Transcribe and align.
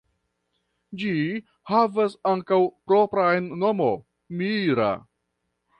Ĝi 1.01 1.11
havas 1.73 2.15
ankaŭ 2.33 2.61
propran 2.91 3.53
nomo 3.65 3.95
"Mira". 4.43 4.91